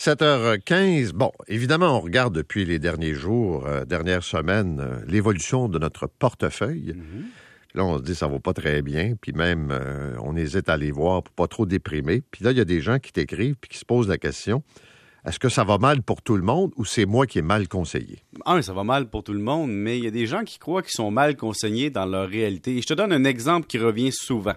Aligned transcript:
7h15. 0.00 1.12
Bon, 1.12 1.32
évidemment, 1.48 1.96
on 1.96 2.00
regarde 2.00 2.34
depuis 2.34 2.64
les 2.64 2.78
derniers 2.78 3.14
jours, 3.14 3.66
euh, 3.66 3.84
dernières 3.84 4.22
semaines, 4.22 4.80
euh, 4.80 5.00
l'évolution 5.06 5.68
de 5.68 5.78
notre 5.78 6.06
portefeuille. 6.06 6.94
Là, 7.74 7.84
on 7.84 7.98
se 7.98 8.02
dit 8.02 8.14
ça 8.14 8.28
va 8.28 8.38
pas 8.38 8.52
très 8.52 8.82
bien, 8.82 9.14
puis 9.20 9.32
même 9.32 9.70
euh, 9.70 10.14
on 10.22 10.36
hésite 10.36 10.68
à 10.68 10.74
aller 10.74 10.90
voir 10.90 11.22
pour 11.22 11.34
pas 11.34 11.46
trop 11.46 11.66
déprimer. 11.66 12.22
Puis 12.30 12.44
là, 12.44 12.52
il 12.52 12.58
y 12.58 12.60
a 12.60 12.64
des 12.64 12.80
gens 12.80 12.98
qui 12.98 13.12
t'écrivent 13.12 13.56
puis 13.60 13.70
qui 13.70 13.78
se 13.78 13.84
posent 13.84 14.08
la 14.08 14.18
question 14.18 14.62
est-ce 15.26 15.40
que 15.40 15.48
ça 15.48 15.64
va 15.64 15.76
mal 15.78 16.02
pour 16.02 16.22
tout 16.22 16.36
le 16.36 16.42
monde 16.42 16.70
ou 16.76 16.84
c'est 16.84 17.04
moi 17.04 17.26
qui 17.26 17.40
ai 17.40 17.42
mal 17.42 17.66
conseillé? 17.66 18.20
Un, 18.44 18.62
ça 18.62 18.72
va 18.72 18.84
mal 18.84 19.10
pour 19.10 19.24
tout 19.24 19.32
le 19.32 19.40
monde, 19.40 19.72
mais 19.72 19.98
il 19.98 20.04
y 20.04 20.06
a 20.06 20.12
des 20.12 20.26
gens 20.28 20.44
qui 20.44 20.60
croient 20.60 20.82
qu'ils 20.82 20.92
sont 20.92 21.10
mal 21.10 21.34
conseillés 21.34 21.90
dans 21.90 22.06
leur 22.06 22.28
réalité. 22.28 22.76
Et 22.76 22.80
je 22.80 22.86
te 22.86 22.94
donne 22.94 23.12
un 23.12 23.24
exemple 23.24 23.66
qui 23.66 23.78
revient 23.78 24.12
souvent. 24.12 24.54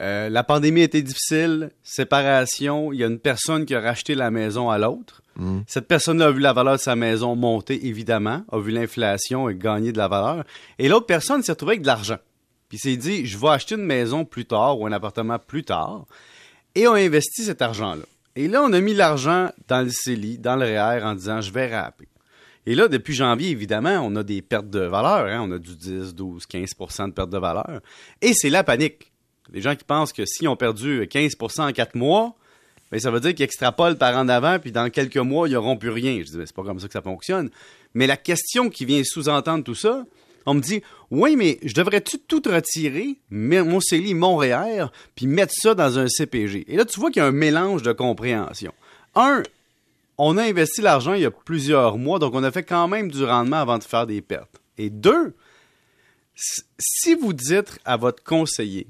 Euh, 0.00 0.28
la 0.28 0.44
pandémie 0.44 0.82
était 0.82 1.02
difficile, 1.02 1.70
séparation, 1.82 2.92
il 2.92 3.00
y 3.00 3.04
a 3.04 3.06
une 3.08 3.18
personne 3.18 3.66
qui 3.66 3.74
a 3.74 3.80
racheté 3.80 4.14
la 4.14 4.30
maison 4.30 4.70
à 4.70 4.78
l'autre. 4.78 5.22
Cette 5.68 5.86
personne 5.86 6.20
a 6.20 6.30
vu 6.32 6.40
la 6.40 6.52
valeur 6.52 6.74
de 6.74 6.80
sa 6.80 6.96
maison 6.96 7.36
monter, 7.36 7.86
évidemment, 7.86 8.44
a 8.50 8.58
vu 8.58 8.72
l'inflation 8.72 9.48
et 9.48 9.54
gagner 9.54 9.92
de 9.92 9.98
la 9.98 10.08
valeur. 10.08 10.44
Et 10.80 10.88
l'autre 10.88 11.06
personne 11.06 11.42
s'est 11.44 11.52
retrouvée 11.52 11.72
avec 11.74 11.82
de 11.82 11.86
l'argent. 11.86 12.18
Puis 12.68 12.78
s'est 12.78 12.96
dit, 12.96 13.24
je 13.24 13.38
vais 13.38 13.48
acheter 13.48 13.76
une 13.76 13.84
maison 13.84 14.24
plus 14.24 14.44
tard 14.46 14.80
ou 14.80 14.86
un 14.86 14.92
appartement 14.92 15.38
plus 15.38 15.62
tard. 15.62 16.06
Et 16.74 16.86
a 16.86 16.92
investi 16.92 17.44
cet 17.44 17.62
argent-là. 17.62 18.02
Et 18.34 18.48
là, 18.48 18.62
on 18.64 18.72
a 18.72 18.80
mis 18.80 18.94
l'argent 18.94 19.50
dans 19.68 19.82
le 19.84 19.90
CELI, 19.90 20.38
dans 20.38 20.56
le 20.56 20.64
REER, 20.66 21.02
en 21.04 21.14
disant, 21.14 21.40
je 21.40 21.52
vais 21.52 21.74
rapper. 21.74 22.08
Et 22.66 22.74
là, 22.74 22.88
depuis 22.88 23.14
janvier, 23.14 23.50
évidemment, 23.50 24.00
on 24.04 24.14
a 24.16 24.22
des 24.22 24.42
pertes 24.42 24.68
de 24.70 24.80
valeur. 24.80 25.26
hein. 25.26 25.40
On 25.48 25.52
a 25.52 25.58
du 25.58 25.74
10, 25.74 26.14
12, 26.14 26.44
15% 26.46 27.08
de 27.08 27.12
perte 27.12 27.30
de 27.30 27.38
valeur. 27.38 27.80
Et 28.20 28.32
c'est 28.34 28.50
la 28.50 28.62
panique. 28.64 29.12
Les 29.52 29.60
gens 29.60 29.74
qui 29.74 29.84
pensent 29.84 30.12
que 30.12 30.24
s'ils 30.26 30.48
ont 30.48 30.56
perdu 30.56 31.02
15% 31.02 31.68
en 31.68 31.72
quatre 31.72 31.94
mois, 31.94 32.34
ben, 32.90 32.98
ça 32.98 33.10
veut 33.10 33.20
dire 33.20 33.34
qu'ils 33.34 33.44
extrapolent 33.44 33.96
par 33.96 34.16
en 34.16 34.28
avant, 34.28 34.58
puis 34.58 34.72
dans 34.72 34.88
quelques 34.90 35.16
mois, 35.16 35.48
ils 35.48 35.52
n'auront 35.52 35.76
plus 35.76 35.90
rien. 35.90 36.18
Je 36.20 36.30
dis, 36.30 36.36
ben, 36.36 36.46
c'est 36.46 36.56
pas 36.56 36.64
comme 36.64 36.80
ça 36.80 36.86
que 36.86 36.92
ça 36.92 37.02
fonctionne. 37.02 37.50
Mais 37.94 38.06
la 38.06 38.16
question 38.16 38.70
qui 38.70 38.84
vient 38.84 39.02
sous-entendre 39.04 39.64
tout 39.64 39.74
ça, 39.74 40.04
on 40.46 40.54
me 40.54 40.60
dit, 40.60 40.82
oui, 41.10 41.36
mais 41.36 41.58
je 41.62 41.74
devrais-tu 41.74 42.18
tout 42.20 42.42
retirer, 42.46 43.18
mon 43.30 43.80
CELI, 43.80 44.14
mon 44.14 44.36
REER, 44.36 44.86
puis 45.14 45.26
mettre 45.26 45.52
ça 45.54 45.74
dans 45.74 45.98
un 45.98 46.08
CPG? 46.08 46.64
Et 46.68 46.76
là, 46.76 46.84
tu 46.86 46.98
vois 46.98 47.10
qu'il 47.10 47.20
y 47.20 47.24
a 47.24 47.28
un 47.28 47.32
mélange 47.32 47.82
de 47.82 47.92
compréhension. 47.92 48.72
Un, 49.14 49.42
on 50.16 50.38
a 50.38 50.44
investi 50.44 50.80
l'argent 50.80 51.12
il 51.12 51.22
y 51.22 51.26
a 51.26 51.30
plusieurs 51.30 51.98
mois, 51.98 52.18
donc 52.18 52.34
on 52.34 52.42
a 52.42 52.50
fait 52.50 52.62
quand 52.62 52.88
même 52.88 53.10
du 53.10 53.24
rendement 53.24 53.58
avant 53.58 53.78
de 53.78 53.84
faire 53.84 54.06
des 54.06 54.22
pertes. 54.22 54.60
Et 54.78 54.88
deux, 54.88 55.34
si 56.34 57.14
vous 57.14 57.32
dites 57.32 57.78
à 57.84 57.96
votre 57.96 58.22
conseiller, 58.22 58.86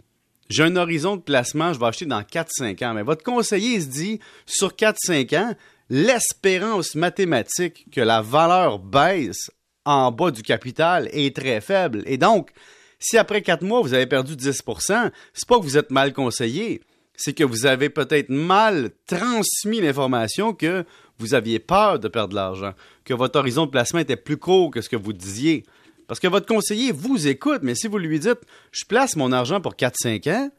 j'ai 0.48 0.62
un 0.62 0.76
horizon 0.76 1.16
de 1.16 1.22
placement, 1.22 1.72
je 1.72 1.78
vais 1.78 1.86
acheter 1.86 2.06
dans 2.06 2.22
4-5 2.22 2.84
ans, 2.84 2.94
mais 2.94 3.02
votre 3.02 3.22
conseiller 3.22 3.80
se 3.80 3.86
dit, 3.86 4.20
sur 4.46 4.72
4-5 4.72 5.38
ans, 5.38 5.54
l'espérance 5.90 6.94
mathématique 6.94 7.86
que 7.92 8.00
la 8.00 8.22
valeur 8.22 8.78
baisse 8.78 9.50
en 9.84 10.12
bas 10.12 10.30
du 10.30 10.42
capital 10.42 11.08
est 11.12 11.34
très 11.34 11.60
faible. 11.60 12.02
Et 12.06 12.18
donc, 12.18 12.50
si 12.98 13.16
après 13.16 13.42
4 13.42 13.62
mois, 13.62 13.80
vous 13.80 13.94
avez 13.94 14.06
perdu 14.06 14.34
10% 14.34 15.10
c'est 15.32 15.48
pas 15.48 15.58
que 15.58 15.62
vous 15.62 15.78
êtes 15.78 15.90
mal 15.90 16.12
conseillé, 16.12 16.82
c'est 17.14 17.32
que 17.32 17.44
vous 17.44 17.66
avez 17.66 17.90
peut-être 17.90 18.30
mal 18.30 18.90
transmis 19.06 19.80
l'information 19.80 20.52
que 20.52 20.84
vous 21.18 21.34
aviez 21.34 21.58
peur 21.58 21.98
de 21.98 22.08
perdre 22.08 22.30
de 22.30 22.34
l'argent, 22.36 22.74
que 23.04 23.14
votre 23.14 23.38
horizon 23.38 23.66
de 23.66 23.70
placement 23.70 24.00
était 24.00 24.16
plus 24.16 24.36
court 24.36 24.70
que 24.70 24.80
ce 24.80 24.88
que 24.88 24.96
vous 24.96 25.12
disiez. 25.12 25.64
Parce 26.08 26.18
que 26.18 26.26
votre 26.26 26.46
conseiller 26.46 26.90
vous 26.90 27.28
écoute, 27.28 27.60
mais 27.62 27.74
si 27.74 27.86
vous 27.86 27.98
lui 27.98 28.18
dites 28.18 28.40
je 28.72 28.84
place 28.84 29.14
mon 29.14 29.30
argent 29.30 29.60
pour 29.60 29.74
4-5 29.74 30.32
ans, 30.32 30.50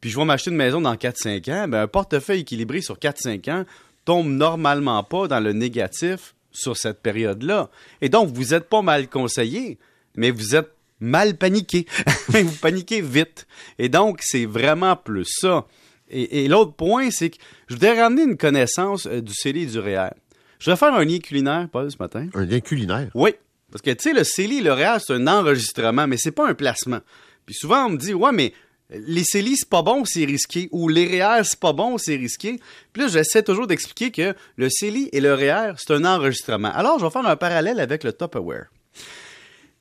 puis 0.00 0.10
je 0.10 0.18
vais 0.18 0.24
m'acheter 0.24 0.50
une 0.50 0.56
maison 0.56 0.80
dans 0.80 0.94
4-5 0.94 1.50
ans, 1.52 1.68
ben 1.68 1.82
un 1.82 1.86
portefeuille 1.86 2.40
équilibré 2.40 2.80
sur 2.80 2.98
4-5 2.98 3.50
ans 3.50 3.64
tombe 4.04 4.28
normalement 4.28 5.02
pas 5.04 5.28
dans 5.28 5.40
le 5.40 5.52
négatif 5.52 6.34
sur 6.50 6.76
cette 6.76 7.00
période-là. 7.00 7.70
Et 8.00 8.08
donc, 8.08 8.30
vous 8.30 8.46
n'êtes 8.46 8.68
pas 8.68 8.82
mal 8.82 9.08
conseillé, 9.08 9.78
mais 10.16 10.30
vous 10.30 10.56
êtes 10.56 10.72
mal 11.00 11.36
paniqué. 11.36 11.86
vous 12.28 12.56
paniquez 12.60 13.00
vite. 13.00 13.46
Et 13.78 13.88
donc, 13.88 14.20
c'est 14.22 14.46
vraiment 14.46 14.96
plus 14.96 15.26
ça. 15.26 15.66
Et, 16.10 16.44
et 16.44 16.48
l'autre 16.48 16.72
point, 16.72 17.10
c'est 17.10 17.30
que 17.30 17.36
je 17.68 17.74
voudrais 17.74 18.00
ramener 18.00 18.22
une 18.22 18.36
connaissance 18.36 19.06
euh, 19.06 19.20
du 19.20 19.34
CELI 19.34 19.62
et 19.62 19.66
du 19.66 19.78
REER. 19.78 20.10
Je 20.58 20.70
vais 20.70 20.76
faire 20.76 20.94
un 20.94 21.04
lien 21.04 21.18
culinaire, 21.18 21.68
Paul, 21.70 21.90
ce 21.90 21.98
matin. 22.00 22.28
Un 22.34 22.44
lien 22.44 22.60
culinaire? 22.60 23.10
Oui. 23.14 23.34
Parce 23.70 23.82
que, 23.82 23.90
tu 23.90 24.04
sais, 24.04 24.12
le 24.12 24.24
CELI 24.24 24.60
le 24.60 24.72
REER, 24.72 24.98
c'est 25.04 25.12
un 25.14 25.26
enregistrement, 25.26 26.06
mais 26.06 26.16
c'est 26.16 26.32
pas 26.32 26.48
un 26.48 26.54
placement. 26.54 27.00
Puis 27.46 27.54
souvent, 27.54 27.86
on 27.86 27.90
me 27.90 27.96
dit, 27.98 28.14
ouais, 28.14 28.32
mais 28.32 28.52
les 28.90 29.24
CELI, 29.24 29.56
c'est 29.56 29.68
pas 29.68 29.82
bon, 29.82 30.04
c'est 30.04 30.24
risqué. 30.24 30.68
Ou 30.72 30.88
les 30.88 31.06
REER, 31.06 31.44
c'est 31.44 31.60
pas 31.60 31.74
bon, 31.74 31.98
c'est 31.98 32.16
risqué. 32.16 32.58
Puis 32.92 33.02
là, 33.02 33.08
j'essaie 33.08 33.42
toujours 33.42 33.66
d'expliquer 33.66 34.10
que 34.10 34.34
le 34.56 34.68
CELI 34.70 35.10
et 35.12 35.20
le 35.20 35.34
REER, 35.34 35.74
c'est 35.76 35.92
un 35.92 36.04
enregistrement. 36.04 36.72
Alors, 36.72 36.98
je 36.98 37.04
vais 37.04 37.10
faire 37.10 37.26
un 37.26 37.36
parallèle 37.36 37.80
avec 37.80 38.04
le 38.04 38.12
Tupperware. 38.12 38.68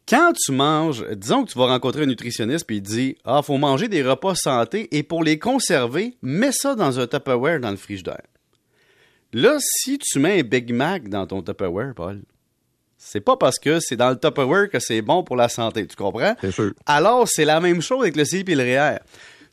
Quand 0.07 0.31
tu 0.33 0.53
manges, 0.53 1.05
disons 1.15 1.43
que 1.43 1.51
tu 1.51 1.57
vas 1.57 1.67
rencontrer 1.67 2.03
un 2.03 2.05
nutritionniste 2.05 2.65
puis 2.65 2.77
il 2.77 2.81
dit 2.81 3.17
Ah, 3.25 3.41
faut 3.41 3.57
manger 3.57 3.89
des 3.89 4.01
repas 4.01 4.35
santé 4.35 4.87
et 4.95 5.03
pour 5.03 5.21
les 5.21 5.37
conserver, 5.37 6.15
mets 6.21 6.53
ça 6.53 6.75
dans 6.75 6.97
un 6.97 7.07
Tupperware 7.07 7.59
dans 7.59 7.71
le 7.71 7.77
frigidaire. 7.77 8.23
Là, 9.33 9.57
si 9.59 9.97
tu 9.97 10.19
mets 10.19 10.39
un 10.39 10.43
Big 10.43 10.73
Mac 10.73 11.09
dans 11.09 11.27
ton 11.27 11.41
Tupperware, 11.41 11.93
Paul, 11.93 12.21
c'est 12.97 13.21
pas 13.21 13.37
parce 13.37 13.59
que 13.59 13.79
c'est 13.79 13.95
dans 13.95 14.09
le 14.09 14.17
Tupperware 14.17 14.69
que 14.69 14.79
c'est 14.79 15.01
bon 15.01 15.23
pour 15.23 15.35
la 15.35 15.49
santé, 15.49 15.85
tu 15.85 15.95
comprends? 15.95 16.35
C'est 16.41 16.51
sûr. 16.51 16.73
Alors, 16.85 17.27
c'est 17.27 17.45
la 17.45 17.59
même 17.59 17.81
chose 17.81 18.01
avec 18.01 18.15
le 18.15 18.25
CIP 18.25 18.49
et 18.49 18.55
le 18.55 18.63
REER. 18.63 18.99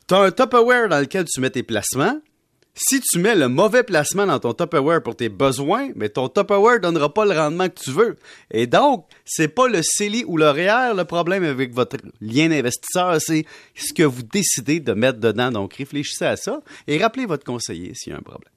Tu 0.07 0.13
as 0.13 0.19
un 0.19 0.31
Tupperware 0.31 0.89
dans 0.89 0.99
lequel 0.99 1.25
tu 1.25 1.39
mets 1.41 1.49
tes 1.49 1.63
placements. 1.63 2.19
Si 2.77 2.99
tu 2.99 3.19
mets 3.19 3.35
le 3.35 3.47
mauvais 3.47 3.83
placement 3.83 4.25
dans 4.25 4.39
ton 4.39 4.53
Tupperware 4.53 5.01
pour 5.01 5.15
tes 5.15 5.29
besoins, 5.29 5.91
mais 5.95 6.09
ton 6.09 6.27
Tupperware 6.27 6.81
donnera 6.81 7.13
pas 7.13 7.23
le 7.23 7.31
rendement 7.31 7.69
que 7.69 7.79
tu 7.79 7.91
veux. 7.91 8.17
Et 8.51 8.67
donc, 8.67 9.05
c'est 9.23 9.47
pas 9.47 9.69
le 9.69 9.79
CELI 9.81 10.25
ou 10.27 10.35
le 10.35 10.49
REER 10.49 10.93
le 10.93 11.05
problème 11.05 11.45
avec 11.45 11.73
votre 11.73 11.95
lien 12.19 12.49
d'investisseur, 12.49 13.15
c'est 13.21 13.45
ce 13.75 13.93
que 13.93 14.03
vous 14.03 14.23
décidez 14.23 14.81
de 14.81 14.91
mettre 14.91 15.19
dedans. 15.19 15.51
Donc, 15.51 15.75
réfléchissez 15.75 16.25
à 16.25 16.35
ça 16.35 16.59
et 16.87 16.97
rappelez 16.97 17.25
votre 17.25 17.45
conseiller 17.45 17.93
s'il 17.95 18.11
y 18.11 18.15
a 18.15 18.19
un 18.19 18.21
problème. 18.21 18.51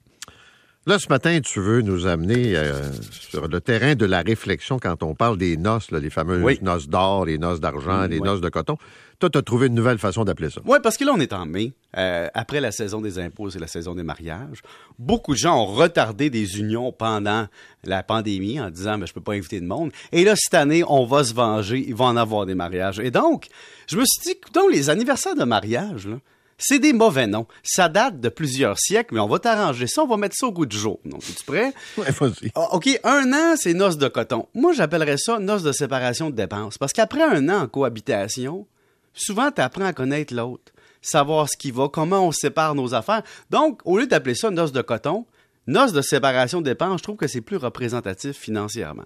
Là, 0.87 0.97
ce 0.97 1.07
matin, 1.09 1.39
tu 1.41 1.59
veux 1.59 1.81
nous 1.81 2.07
amener 2.07 2.55
euh, 2.55 2.89
sur 3.11 3.47
le 3.47 3.59
terrain 3.61 3.95
de 3.95 4.05
la 4.05 4.21
réflexion 4.21 4.79
quand 4.79 5.03
on 5.03 5.13
parle 5.13 5.37
des 5.37 5.57
noces, 5.57 5.91
là, 5.91 5.99
les 5.99 6.09
fameuses 6.09 6.41
Oui. 6.41 6.57
noces 6.61 6.87
d'or, 6.87 7.25
les 7.25 7.37
noces 7.37 7.59
d'argent, 7.59 8.07
Mm, 8.07 8.11
les 8.11 8.19
noces 8.21 8.41
de 8.41 8.49
coton. 8.49 8.77
Toi, 9.19 9.29
tu 9.29 9.37
as 9.37 9.41
trouvé 9.41 9.67
une 9.67 9.75
nouvelle 9.75 9.97
façon 9.97 10.23
d'appeler 10.23 10.49
ça. 10.49 10.61
Oui, 10.65 10.77
parce 10.81 10.95
que 10.95 11.03
là, 11.03 11.11
on 11.13 11.19
est 11.19 11.33
en 11.33 11.45
mai. 11.45 11.73
Euh, 11.97 12.29
après 12.33 12.61
la 12.61 12.71
saison 12.71 13.01
des 13.01 13.19
impôts, 13.19 13.49
c'est 13.49 13.59
la 13.59 13.67
saison 13.67 13.93
des 13.93 14.03
mariages. 14.03 14.61
Beaucoup 14.97 15.33
de 15.33 15.37
gens 15.37 15.61
ont 15.61 15.65
retardé 15.65 16.29
des 16.29 16.57
unions 16.59 16.93
pendant 16.93 17.47
la 17.83 18.01
pandémie 18.01 18.59
en 18.61 18.69
disant, 18.69 18.97
mais 18.97 19.05
je 19.05 19.13
peux 19.13 19.21
pas 19.21 19.33
inviter 19.33 19.59
de 19.59 19.65
monde. 19.65 19.91
Et 20.13 20.23
là, 20.23 20.35
cette 20.37 20.53
année, 20.53 20.83
on 20.87 21.05
va 21.05 21.25
se 21.25 21.33
venger. 21.33 21.83
Il 21.85 21.93
va 21.95 22.05
en 22.05 22.15
avoir 22.15 22.45
des 22.45 22.55
mariages. 22.55 22.99
Et 22.99 23.11
donc, 23.11 23.47
je 23.87 23.97
me 23.97 24.05
suis 24.05 24.33
dit, 24.33 24.39
donc, 24.53 24.71
les 24.71 24.89
anniversaires 24.89 25.35
de 25.35 25.43
mariage, 25.43 26.07
là, 26.07 26.15
c'est 26.59 26.79
des 26.79 26.93
mauvais 26.93 27.25
noms. 27.25 27.47
Ça 27.63 27.89
date 27.89 28.19
de 28.19 28.29
plusieurs 28.29 28.77
siècles, 28.77 29.15
mais 29.15 29.19
on 29.21 29.27
va 29.27 29.39
t'arranger 29.39 29.87
ça. 29.87 30.03
On 30.03 30.07
va 30.07 30.17
mettre 30.17 30.35
ça 30.35 30.45
au 30.45 30.51
goût 30.51 30.65
du 30.65 30.77
jour. 30.77 30.99
Donc, 31.05 31.23
es-tu 31.27 31.43
prêt? 31.45 31.73
Ouais, 31.97 32.11
vas-y. 32.11 32.51
Ah, 32.53 32.67
OK, 32.73 32.87
un 33.03 33.33
an, 33.33 33.55
c'est 33.55 33.73
noces 33.73 33.97
de 33.97 34.07
coton. 34.09 34.47
Moi, 34.53 34.73
j'appellerais 34.73 35.17
ça 35.17 35.39
noces 35.39 35.63
de 35.63 35.71
séparation 35.71 36.29
de 36.29 36.35
dépenses. 36.35 36.77
Parce 36.77 36.93
qu'après 36.93 37.23
un 37.23 37.47
an 37.49 37.63
en 37.63 37.67
cohabitation, 37.67 38.67
souvent, 39.13 39.51
tu 39.51 39.61
apprends 39.61 39.85
à 39.85 39.93
connaître 39.93 40.33
l'autre, 40.35 40.73
savoir 41.01 41.49
ce 41.49 41.55
qui 41.57 41.71
va, 41.71 41.87
comment 41.87 42.27
on 42.27 42.31
sépare 42.31 42.75
nos 42.75 42.93
affaires. 42.93 43.23
Donc, 43.49 43.79
au 43.85 43.97
lieu 43.97 44.05
d'appeler 44.05 44.35
ça 44.35 44.51
noces 44.51 44.73
de 44.73 44.81
coton, 44.81 45.25
noces 45.65 45.93
de 45.93 46.01
séparation 46.01 46.59
de 46.59 46.65
dépenses, 46.65 46.99
je 46.99 47.03
trouve 47.03 47.17
que 47.17 47.27
c'est 47.27 47.41
plus 47.41 47.57
représentatif 47.57 48.37
financièrement. 48.37 49.05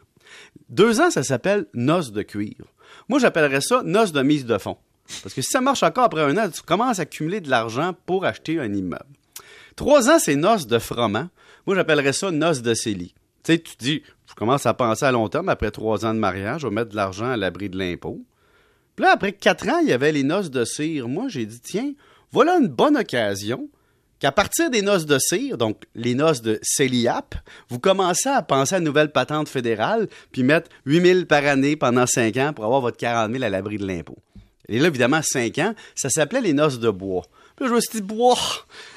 Deux 0.69 1.01
ans, 1.01 1.11
ça 1.11 1.21
s'appelle 1.21 1.67
noces 1.75 2.11
de 2.11 2.23
cuivre. 2.23 2.65
Moi, 3.09 3.19
j'appellerais 3.19 3.61
ça 3.61 3.83
noces 3.83 4.11
de 4.11 4.23
mise 4.23 4.45
de 4.45 4.57
fonds. 4.57 4.77
Parce 5.21 5.33
que 5.33 5.41
si 5.41 5.51
ça 5.51 5.61
marche 5.61 5.83
encore 5.83 6.05
après 6.05 6.21
un 6.21 6.37
an, 6.37 6.49
tu 6.49 6.61
commences 6.61 6.99
à 6.99 7.03
accumuler 7.03 7.41
de 7.41 7.49
l'argent 7.49 7.93
pour 8.05 8.25
acheter 8.25 8.59
un 8.59 8.73
immeuble. 8.73 9.05
Trois 9.75 10.09
ans, 10.09 10.19
c'est 10.19 10.35
noces 10.35 10.67
de 10.67 10.79
froment. 10.79 11.29
Moi, 11.65 11.75
j'appellerais 11.75 12.13
ça 12.13 12.31
noces 12.31 12.61
de 12.61 12.73
CELI. 12.73 13.13
Tu 13.43 13.53
sais, 13.53 13.59
tu 13.59 13.73
dis, 13.77 14.03
je 14.29 14.33
commence 14.35 14.65
à 14.65 14.73
penser 14.73 15.05
à 15.05 15.11
long 15.11 15.27
terme, 15.27 15.49
après 15.49 15.71
trois 15.71 16.05
ans 16.05 16.13
de 16.13 16.19
mariage, 16.19 16.61
je 16.61 16.67
vais 16.67 16.73
mettre 16.73 16.91
de 16.91 16.95
l'argent 16.95 17.29
à 17.29 17.37
l'abri 17.37 17.69
de 17.69 17.77
l'impôt. 17.77 18.21
Puis 18.95 19.05
là, 19.05 19.11
après 19.11 19.33
quatre 19.33 19.67
ans, 19.69 19.79
il 19.81 19.89
y 19.89 19.93
avait 19.93 20.11
les 20.11 20.23
noces 20.23 20.51
de 20.51 20.63
cire. 20.63 21.07
Moi, 21.07 21.25
j'ai 21.27 21.45
dit, 21.45 21.59
tiens, 21.59 21.93
voilà 22.31 22.57
une 22.57 22.67
bonne 22.67 22.97
occasion 22.97 23.69
qu'à 24.19 24.31
partir 24.31 24.69
des 24.69 24.81
noces 24.81 25.05
de 25.05 25.17
cire, 25.19 25.57
donc 25.57 25.83
les 25.95 26.15
noces 26.15 26.41
de 26.41 26.59
CELIAP, 26.61 27.35
vous 27.69 27.79
commencez 27.79 28.29
à 28.29 28.41
penser 28.41 28.75
à 28.75 28.77
une 28.77 28.85
nouvelle 28.85 29.11
patente 29.11 29.49
fédérale, 29.49 30.07
puis 30.31 30.43
mettre 30.43 30.69
8 30.85 31.01
000 31.01 31.25
par 31.25 31.45
année 31.45 31.75
pendant 31.75 32.05
cinq 32.05 32.37
ans 32.37 32.53
pour 32.53 32.63
avoir 32.63 32.79
votre 32.79 32.97
40 32.97 33.31
000 33.31 33.43
à 33.43 33.49
l'abri 33.49 33.77
de 33.77 33.85
l'impôt. 33.85 34.17
Et 34.69 34.79
là, 34.79 34.87
évidemment, 34.87 35.21
cinq 35.21 35.59
ans, 35.59 35.73
ça 35.95 36.09
s'appelait 36.09 36.41
les 36.41 36.53
noces 36.53 36.79
de 36.79 36.89
bois. 36.89 37.23
Puis 37.55 37.65
là, 37.65 37.69
je 37.69 37.75
me 37.75 37.81
suis 37.81 37.99
dit, 37.99 38.01
bois. 38.01 38.37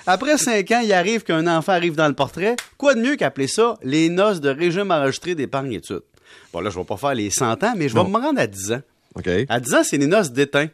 Après 0.07 0.39
cinq 0.39 0.71
ans, 0.71 0.81
il 0.83 0.93
arrive 0.93 1.25
qu'un 1.25 1.47
enfant 1.47 1.73
arrive 1.73 1.95
dans 1.95 2.09
le 2.09 2.15
portrait. 2.15 2.57
Quoi 2.79 2.95
de 2.95 3.01
mieux 3.01 3.17
qu'appeler 3.17 3.49
ça 3.49 3.77
les 3.83 4.09
noces 4.09 4.41
de 4.41 4.49
régime 4.49 4.91
enregistré 4.91 5.35
d'épargne 5.35 5.73
études? 5.73 6.03
Bon, 6.53 6.61
là, 6.61 6.71
je 6.71 6.79
vais 6.79 6.85
pas 6.85 6.97
faire 6.97 7.15
les 7.15 7.31
100 7.31 7.63
ans, 7.65 7.75
mais 7.77 7.89
je 7.89 7.95
vais 7.95 8.05
me 8.05 8.19
rendre 8.19 8.41
à 8.41 8.47
10 8.47 8.73
ans. 8.73 8.83
OK. 9.15 9.29
À 9.49 9.61
10 9.61 9.75
ans, 9.75 9.83
c'est 9.85 9.99
les 9.99 10.07
noces 10.07 10.33
d'étain. 10.33 10.69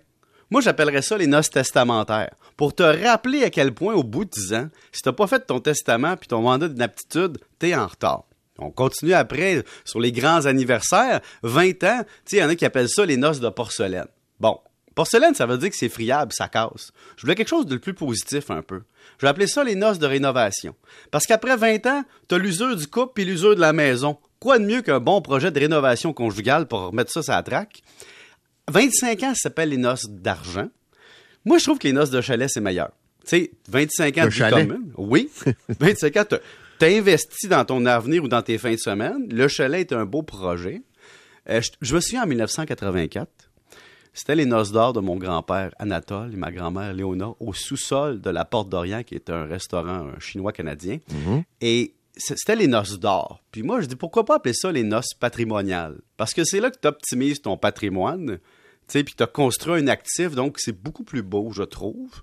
Moi, 0.51 0.61
j'appellerais 0.61 1.03
ça 1.03 1.17
les 1.17 1.27
noces 1.27 1.51
testamentaires. 1.51 2.35
Pour 2.57 2.75
te 2.75 2.83
rappeler 2.83 3.43
à 3.45 3.51
quel 3.51 3.73
point, 3.73 3.95
au 3.95 4.03
bout 4.03 4.25
de 4.25 4.31
10 4.31 4.55
ans, 4.55 4.69
si 4.93 5.01
t'as 5.03 5.13
pas 5.13 5.27
fait 5.27 5.41
ton 5.47 5.61
testament 5.61 6.17
puis 6.17 6.29
ton 6.29 6.43
mandat 6.43 6.69
d'inaptitude, 6.69 7.39
t'es 7.59 7.75
en 7.75 7.87
retard. 7.87 8.25
On 8.59 8.71
continue 8.71 9.15
après 9.15 9.65
sur 9.85 9.99
les 9.99 10.13
grands 10.13 10.47
anniversaires. 10.47 11.21
20 11.43 11.85
ans, 11.85 12.01
tu 12.03 12.13
sais, 12.27 12.37
il 12.37 12.41
y 12.41 12.45
en 12.45 12.49
a 12.49 12.55
qui 12.55 12.65
appellent 12.65 12.89
ça 12.89 13.07
les 13.07 13.17
noces 13.17 13.41
de 13.41 13.49
porcelaine. 13.49 14.07
Bon, 14.39 14.61
porcelaine, 14.95 15.35
ça 15.35 15.47
veut 15.47 15.59
dire 15.59 15.71
que 15.71 15.77
c'est 15.77 15.89
friable, 15.89 16.33
ça 16.33 16.49
casse. 16.49 16.93
Je 17.17 17.23
voulais 17.23 17.35
quelque 17.35 17.49
chose 17.49 17.67
de 17.67 17.77
plus 17.77 17.95
positif 17.95 18.51
un 18.51 18.63
peu. 18.63 18.83
Je 19.19 19.27
vais 19.27 19.31
appeler 19.31 19.47
ça 19.47 19.65
les 19.65 19.75
noces 19.75 19.99
de 19.99 20.07
rénovation. 20.07 20.75
Parce 21.11 21.27
qu'après 21.27 21.57
20 21.57 21.87
ans, 21.87 22.05
t'as 22.29 22.39
l'usure 22.39 22.77
du 22.77 22.87
couple 22.87 23.13
puis 23.15 23.25
l'usure 23.25 23.55
de 23.55 23.61
la 23.61 23.73
maison. 23.73 24.19
Quoi 24.39 24.59
de 24.59 24.65
mieux 24.65 24.83
qu'un 24.83 25.01
bon 25.01 25.21
projet 25.23 25.51
de 25.51 25.61
rénovation 25.61 26.13
conjugale 26.13 26.67
pour 26.67 26.81
remettre 26.89 27.13
ça 27.13 27.23
sur 27.23 27.33
la 27.33 27.43
traque? 27.43 27.83
25 28.71 29.23
ans, 29.23 29.35
ça 29.35 29.43
s'appelle 29.43 29.71
les 29.71 29.77
noces 29.77 30.09
d'argent. 30.09 30.69
Moi, 31.45 31.59
je 31.59 31.65
trouve 31.65 31.79
que 31.79 31.87
les 31.87 31.93
noces 31.93 32.11
de 32.11 32.21
chalet, 32.21 32.49
c'est 32.49 32.61
meilleur. 32.61 32.91
Tu 33.25 33.37
sais, 33.37 33.51
25 33.69 34.19
ans 34.19 34.25
de 34.25 34.31
chalet? 34.31 34.69
commune. 34.69 34.93
Oui. 34.97 35.31
25 35.69 36.17
ans, 36.17 36.25
t'as 36.79 36.89
investi 36.89 37.49
dans 37.49 37.65
ton 37.65 37.87
avenir 37.87 38.25
ou 38.25 38.29
dans 38.29 38.43
tes 38.43 38.59
fins 38.59 38.75
de 38.75 38.79
semaine. 38.79 39.29
Le 39.31 39.49
chalet 39.49 39.81
est 39.81 39.95
un 39.95 40.05
beau 40.05 40.23
projet. 40.23 40.83
Euh, 41.49 41.61
je, 41.61 41.71
je 41.81 41.95
me 41.95 42.01
souviens 42.01 42.23
en 42.25 42.27
1984. 42.27 43.29
C'était 44.15 44.35
les 44.35 44.45
noces 44.47 44.73
d'or 44.73 44.93
de 44.93 45.01
mon 45.01 45.17
grand-père 45.17 45.73
Anatole 45.79 46.35
et 46.35 46.37
ma 46.37 46.51
grand-mère 46.53 46.93
Léona 46.93 47.31
au 47.41 47.53
sous-sol 47.55 48.21
de 48.21 48.31
la 48.31 48.45
Porte 48.45 48.69
d'Orient, 48.69 49.03
qui 49.03 49.15
est 49.15 49.31
un 49.31 49.45
restaurant 49.45 50.07
euh, 50.09 50.19
chinois-canadien. 50.21 50.99
Et 51.63 51.95
c- 52.17 52.35
c'était 52.37 52.57
les 52.57 52.67
noces 52.67 52.99
d'or. 52.99 53.43
Puis 53.53 53.63
moi, 53.63 53.81
je 53.81 53.87
dis, 53.87 53.97
pourquoi 53.97 54.25
pas 54.27 54.37
appeler 54.37 54.53
ça 54.55 54.71
les 54.71 54.83
noces 54.83 55.15
patrimoniales? 55.19 55.99
Parce 56.19 56.35
que 56.35 56.45
c'est 56.45 56.61
là 56.61 56.71
que 56.71 56.77
tu 56.81 56.87
optimises 56.89 57.41
ton 57.41 57.57
patrimoine, 57.57 58.37
tu 58.37 58.99
sais, 58.99 59.03
puis 59.05 59.15
tu 59.17 59.23
as 59.23 59.27
construit 59.27 59.81
un 59.81 59.87
actif, 59.89 60.33
donc 60.35 60.59
c'est 60.59 60.73
beaucoup 60.79 61.05
plus 61.05 61.23
beau, 61.23 61.51
je 61.53 61.63
trouve. 61.63 62.23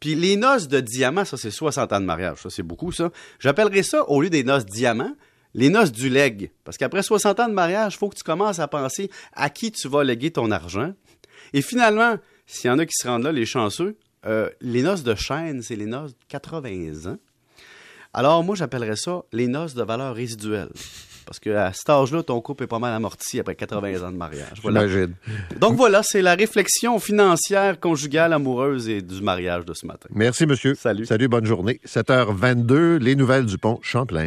Puis 0.00 0.14
les 0.14 0.36
noces 0.36 0.68
de 0.68 0.80
diamant, 0.80 1.24
ça, 1.24 1.38
c'est 1.38 1.50
60 1.50 1.94
ans 1.94 2.00
de 2.00 2.04
mariage. 2.04 2.42
Ça, 2.42 2.50
c'est 2.50 2.62
beaucoup, 2.62 2.92
ça. 2.92 3.10
J'appellerais 3.38 3.82
ça, 3.82 4.04
au 4.10 4.20
lieu 4.20 4.28
des 4.28 4.44
noces 4.44 4.66
diamant, 4.66 5.12
les 5.54 5.70
noces 5.70 5.92
du 5.92 6.10
leg. 6.10 6.50
Parce 6.64 6.76
qu'après 6.76 7.02
60 7.02 7.40
ans 7.40 7.48
de 7.48 7.54
mariage, 7.54 7.94
il 7.94 7.96
faut 7.98 8.10
que 8.10 8.16
tu 8.16 8.22
commences 8.22 8.58
à 8.58 8.68
penser 8.68 9.10
à 9.32 9.48
qui 9.48 9.72
tu 9.72 9.88
vas 9.88 10.04
léguer 10.04 10.30
ton 10.30 10.50
argent. 10.50 10.92
Et 11.52 11.62
finalement, 11.62 12.16
s'il 12.46 12.68
y 12.68 12.70
en 12.70 12.78
a 12.78 12.86
qui 12.86 12.94
se 12.94 13.06
rendent 13.08 13.24
là, 13.24 13.32
les 13.32 13.46
chanceux, 13.46 13.96
euh, 14.26 14.48
les 14.60 14.82
noces 14.82 15.02
de 15.02 15.14
chêne, 15.14 15.62
c'est 15.62 15.76
les 15.76 15.86
noces 15.86 16.12
de 16.12 16.24
80 16.28 17.10
ans. 17.10 17.18
Alors, 18.12 18.42
moi, 18.42 18.54
j'appellerais 18.56 18.96
ça 18.96 19.22
les 19.32 19.46
noces 19.46 19.74
de 19.74 19.82
valeur 19.82 20.14
résiduelle. 20.14 20.70
Parce 21.26 21.40
qu'à 21.40 21.72
cet 21.72 21.90
âge-là, 21.90 22.22
ton 22.22 22.40
couple 22.40 22.64
est 22.64 22.68
pas 22.68 22.78
mal 22.78 22.94
amorti 22.94 23.40
après 23.40 23.56
80 23.56 24.06
ans 24.06 24.12
de 24.12 24.16
mariage. 24.16 24.58
Voilà. 24.62 24.86
J'imagine. 24.86 25.14
Donc 25.60 25.76
voilà, 25.76 26.04
c'est 26.04 26.22
la 26.22 26.36
réflexion 26.36 27.00
financière, 27.00 27.80
conjugale, 27.80 28.32
amoureuse 28.32 28.88
et 28.88 29.02
du 29.02 29.20
mariage 29.20 29.64
de 29.64 29.74
ce 29.74 29.86
matin. 29.86 30.08
Merci, 30.14 30.46
monsieur. 30.46 30.76
Salut. 30.76 31.04
Salut, 31.04 31.26
bonne 31.26 31.44
journée. 31.44 31.80
7h22, 31.84 32.98
les 32.98 33.16
nouvelles 33.16 33.44
du 33.44 33.58
pont 33.58 33.80
Champlain. 33.82 34.24